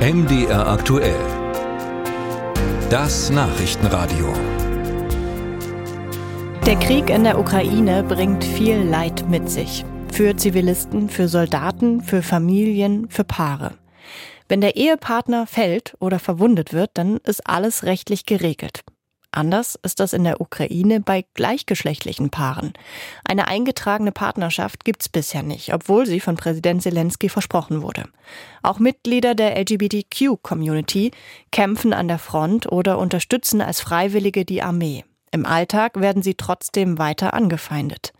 MDR 0.00 0.66
aktuell. 0.66 1.20
Das 2.88 3.28
Nachrichtenradio. 3.28 4.32
Der 6.64 6.76
Krieg 6.76 7.10
in 7.10 7.24
der 7.24 7.38
Ukraine 7.38 8.02
bringt 8.02 8.42
viel 8.42 8.78
Leid 8.78 9.28
mit 9.28 9.50
sich. 9.50 9.84
Für 10.10 10.34
Zivilisten, 10.34 11.10
für 11.10 11.28
Soldaten, 11.28 12.00
für 12.00 12.22
Familien, 12.22 13.10
für 13.10 13.24
Paare. 13.24 13.74
Wenn 14.48 14.62
der 14.62 14.76
Ehepartner 14.76 15.46
fällt 15.46 15.94
oder 15.98 16.18
verwundet 16.18 16.72
wird, 16.72 16.92
dann 16.94 17.18
ist 17.18 17.46
alles 17.46 17.84
rechtlich 17.84 18.24
geregelt. 18.24 18.80
Anders 19.32 19.78
ist 19.82 20.00
das 20.00 20.12
in 20.12 20.24
der 20.24 20.40
Ukraine 20.40 21.00
bei 21.00 21.24
gleichgeschlechtlichen 21.34 22.30
Paaren. 22.30 22.72
Eine 23.24 23.46
eingetragene 23.46 24.10
Partnerschaft 24.10 24.84
gibt's 24.84 25.08
bisher 25.08 25.44
nicht, 25.44 25.72
obwohl 25.72 26.04
sie 26.06 26.18
von 26.18 26.36
Präsident 26.36 26.82
Zelensky 26.82 27.28
versprochen 27.28 27.82
wurde. 27.82 28.04
Auch 28.62 28.80
Mitglieder 28.80 29.36
der 29.36 29.56
LGBTQ-Community 29.56 31.12
kämpfen 31.52 31.92
an 31.92 32.08
der 32.08 32.18
Front 32.18 32.70
oder 32.70 32.98
unterstützen 32.98 33.60
als 33.60 33.80
Freiwillige 33.80 34.44
die 34.44 34.62
Armee. 34.62 35.04
Im 35.30 35.46
Alltag 35.46 36.00
werden 36.00 36.22
sie 36.22 36.34
trotzdem 36.34 36.98
weiter 36.98 37.32
angefeindet. 37.32 38.12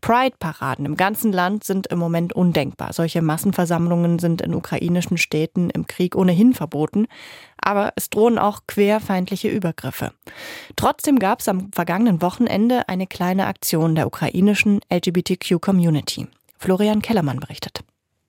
Pride-Paraden 0.00 0.86
im 0.86 0.96
ganzen 0.96 1.32
Land 1.32 1.64
sind 1.64 1.88
im 1.88 1.98
Moment 1.98 2.32
undenkbar. 2.32 2.92
Solche 2.92 3.22
Massenversammlungen 3.22 4.18
sind 4.18 4.40
in 4.40 4.54
ukrainischen 4.54 5.18
Städten 5.18 5.70
im 5.70 5.86
Krieg 5.86 6.14
ohnehin 6.14 6.54
verboten, 6.54 7.06
aber 7.60 7.92
es 7.96 8.10
drohen 8.10 8.38
auch 8.38 8.62
querfeindliche 8.66 9.48
Übergriffe. 9.48 10.12
Trotzdem 10.76 11.18
gab 11.18 11.40
es 11.40 11.48
am 11.48 11.70
vergangenen 11.72 12.22
Wochenende 12.22 12.88
eine 12.88 13.06
kleine 13.06 13.46
Aktion 13.46 13.94
der 13.94 14.06
ukrainischen 14.06 14.80
LGBTQ-Community. 14.92 16.26
Florian 16.58 17.02
Kellermann 17.02 17.40
berichtet. 17.40 17.82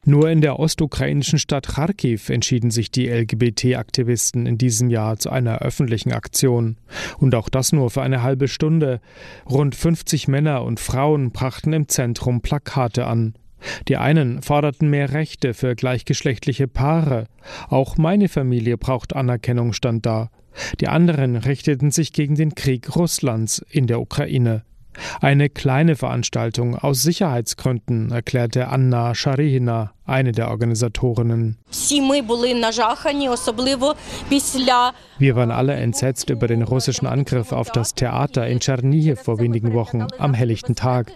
Nur 0.06 0.30
in 0.30 0.42
der 0.42 0.60
ostukrainischen 0.60 1.40
Stadt 1.40 1.68
Kharkiv 1.68 2.30
entschieden 2.30 2.72
sich 2.72 2.90
die 2.90 3.10
LGBT-Aktivisten 3.10 4.46
in 4.46 4.58
diesem 4.58 4.90
Jahr 4.90 5.18
zu 5.18 5.30
einer 5.30 5.60
öffentlichen 5.60 6.14
Aktion. 6.14 6.78
Und 7.18 7.36
auch 7.36 7.50
das 7.50 7.74
nur 7.74 7.90
für 7.90 8.02
eine 8.02 8.24
halbe 8.24 8.48
Stunde. 8.48 9.02
Rund 9.50 9.76
50 9.76 10.30
Männer 10.30 10.64
und 10.64 10.80
Frauen 10.80 11.32
brachten 11.32 11.74
im 11.74 11.90
Zentrum 11.90 12.42
Plakate 12.42 13.08
an. 13.08 13.34
Die 13.88 13.98
einen 13.98 14.42
forderten 14.42 14.90
mehr 14.90 15.14
Rechte 15.14 15.54
für 15.54 15.76
gleichgeschlechtliche 15.76 16.68
Paare. 16.68 17.26
Auch 17.70 17.98
meine 17.98 18.30
Familie 18.30 18.78
braucht 18.78 19.16
Anerkennung, 19.16 19.74
stand 19.74 20.06
da. 20.06 20.30
Die 20.80 20.88
anderen 20.88 21.36
richteten 21.36 21.92
sich 21.92 22.14
gegen 22.14 22.36
den 22.36 22.56
Krieg 22.56 22.96
Russlands 22.96 23.64
in 23.70 23.88
der 23.88 24.02
Ukraine. 24.02 24.64
Eine 25.22 25.50
kleine 25.50 25.96
Veranstaltung 25.96 26.76
aus 26.76 27.04
Sicherheitsgründen, 27.04 28.12
erklärte 28.12 28.68
Anna 28.68 29.16
Scharihina, 29.16 29.94
eine 30.10 30.32
der 30.32 30.50
Organisatorinnen. 30.50 31.58
Wir 35.20 35.36
waren 35.36 35.52
alle 35.52 35.74
entsetzt 35.74 36.30
über 36.30 36.48
den 36.48 36.62
russischen 36.64 37.08
Angriff 37.08 37.52
auf 37.52 37.72
das 37.72 37.94
Theater 37.94 38.48
in 38.48 38.60
Tschernihiv 38.60 39.20
vor 39.20 39.40
wenigen 39.40 39.74
Wochen 39.74 40.08
am 40.18 40.34
helllichten 40.34 40.76
Tag. 40.76 41.12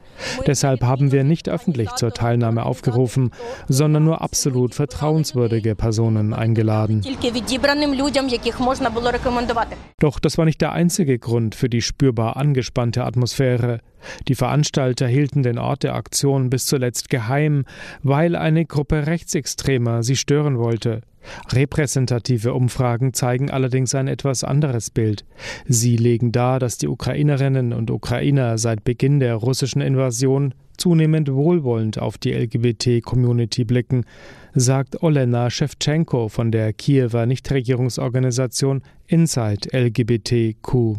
Deshalb 0.45 0.83
haben 0.83 1.11
wir 1.11 1.23
nicht 1.23 1.49
öffentlich 1.49 1.89
zur 1.95 2.13
Teilnahme 2.13 2.65
aufgerufen, 2.65 3.31
sondern 3.67 4.03
nur 4.03 4.21
absolut 4.21 4.75
vertrauenswürdige 4.75 5.75
Personen 5.75 6.33
eingeladen. 6.33 7.01
Doch 9.99 10.19
das 10.19 10.37
war 10.37 10.45
nicht 10.45 10.61
der 10.61 10.71
einzige 10.73 11.19
Grund 11.19 11.55
für 11.55 11.69
die 11.69 11.81
spürbar 11.81 12.37
angespannte 12.37 13.03
Atmosphäre. 13.03 13.79
Die 14.27 14.35
Veranstalter 14.35 15.07
hielten 15.07 15.43
den 15.43 15.57
Ort 15.57 15.83
der 15.83 15.95
Aktion 15.95 16.49
bis 16.49 16.65
zuletzt 16.65 17.09
geheim, 17.09 17.65
weil 18.01 18.35
eine 18.35 18.65
Gruppe 18.65 18.82
Rechtsextremer 18.91 20.03
sie 20.03 20.15
stören 20.15 20.57
wollte. 20.57 21.01
Repräsentative 21.51 22.53
Umfragen 22.53 23.13
zeigen 23.13 23.49
allerdings 23.49 23.95
ein 23.95 24.07
etwas 24.07 24.43
anderes 24.43 24.89
Bild. 24.89 25.25
Sie 25.65 25.95
legen 25.95 26.31
dar, 26.31 26.59
dass 26.59 26.77
die 26.77 26.87
Ukrainerinnen 26.87 27.73
und 27.73 27.91
Ukrainer 27.91 28.57
seit 28.57 28.83
Beginn 28.83 29.19
der 29.19 29.35
russischen 29.35 29.81
Invasion 29.81 30.53
zunehmend 30.77 31.31
wohlwollend 31.31 31.99
auf 31.99 32.17
die 32.17 32.33
LGBT-Community 32.33 33.63
blicken, 33.63 34.05
sagt 34.53 35.01
Olena 35.01 35.49
Shevchenko 35.49 36.29
von 36.29 36.51
der 36.51 36.73
Kiewer 36.73 37.25
Nichtregierungsorganisation 37.25 38.83
Inside 39.07 39.69
LGBTQ. 39.73 40.95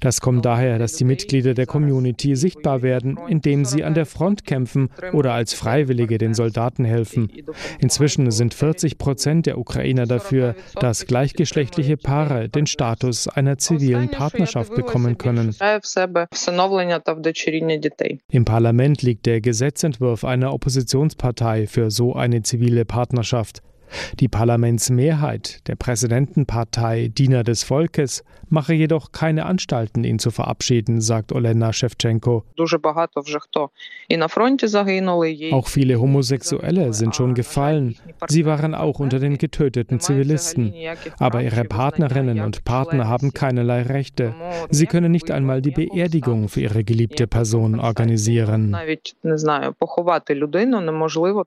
Das 0.00 0.20
kommt 0.20 0.44
daher, 0.44 0.78
dass 0.78 0.94
die 0.94 1.04
Mitglieder 1.04 1.54
der 1.54 1.66
Community 1.66 2.36
sichtbar 2.36 2.82
werden, 2.82 3.18
indem 3.28 3.64
sie 3.64 3.82
an 3.82 3.94
der 3.94 4.06
Front 4.06 4.44
kämpfen 4.44 4.90
oder 5.12 5.34
als 5.34 5.54
Freiwillige 5.54 6.18
den 6.18 6.34
Soldaten 6.34 6.84
helfen. 6.84 7.30
Inzwischen 7.80 8.30
sind 8.30 8.54
40 8.54 8.96
Prozent 8.96 9.46
der 9.46 9.58
Ukrainer 9.58 10.06
dafür, 10.06 10.54
dass 10.80 11.06
gleichgeschlechtliche 11.06 11.96
Paare 11.96 12.48
den 12.48 12.66
Status 12.66 13.26
einer 13.26 13.58
zivilen 13.58 14.10
Partnerschaft 14.10 14.74
bekommen 14.74 15.18
können. 15.18 15.54
Im 18.30 18.44
Parlament 18.44 19.02
liegt 19.02 19.26
der 19.26 19.40
Gesetzentwurf 19.40 20.24
einer 20.24 20.52
Oppositionspartei 20.52 21.66
für 21.66 21.90
so 21.90 22.14
eine 22.14 22.42
zivile 22.42 22.84
Partnerschaft. 22.84 23.62
Die 24.20 24.28
Parlamentsmehrheit 24.28 25.66
der 25.66 25.76
Präsidentenpartei 25.76 27.08
Diener 27.08 27.44
des 27.44 27.62
Volkes 27.62 28.24
mache 28.48 28.74
jedoch 28.74 29.12
keine 29.12 29.46
Anstalten, 29.46 30.04
ihn 30.04 30.18
zu 30.18 30.30
verabschieden, 30.30 31.00
sagt 31.00 31.32
Olena 31.32 31.72
Shevchenko. 31.72 32.44
Auch 35.52 35.68
viele 35.68 36.00
Homosexuelle 36.00 36.92
sind 36.92 37.14
schon 37.14 37.34
gefallen. 37.34 37.96
Sie 38.28 38.46
waren 38.46 38.74
auch 38.74 39.00
unter 39.00 39.18
den 39.18 39.38
getöteten 39.38 40.00
Zivilisten. 40.00 40.74
Aber 41.18 41.42
ihre 41.42 41.64
Partnerinnen 41.64 42.40
und 42.40 42.64
Partner 42.64 43.08
haben 43.08 43.32
keinerlei 43.34 43.82
Rechte. 43.82 44.34
Sie 44.70 44.86
können 44.86 45.12
nicht 45.12 45.30
einmal 45.30 45.62
die 45.62 45.70
Beerdigung 45.70 46.48
für 46.48 46.60
ihre 46.60 46.84
geliebte 46.84 47.26
Person 47.26 47.80
organisieren. 47.80 48.76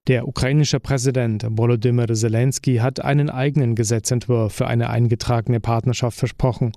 Der 0.07 0.27
ukrainische 0.27 0.79
Präsident 0.79 1.47
Volodymyr 1.49 2.13
Zelensky 2.13 2.77
hat 2.77 2.99
einen 2.99 3.29
eigenen 3.29 3.75
Gesetzentwurf 3.75 4.53
für 4.53 4.67
eine 4.67 4.89
eingetragene 4.89 5.59
Partnerschaft 5.59 6.17
versprochen. 6.17 6.71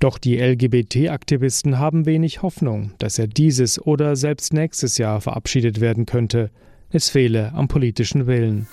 Doch 0.00 0.18
die 0.18 0.36
LGBT-Aktivisten 0.36 1.78
haben 1.78 2.06
wenig 2.06 2.42
Hoffnung, 2.42 2.92
dass 2.98 3.18
er 3.18 3.26
dieses 3.26 3.84
oder 3.84 4.16
selbst 4.16 4.52
nächstes 4.52 4.98
Jahr 4.98 5.20
verabschiedet 5.20 5.80
werden 5.80 6.06
könnte. 6.06 6.50
Es 6.90 7.10
fehle 7.10 7.52
am 7.54 7.68
politischen 7.68 8.26
Willen. 8.26 8.68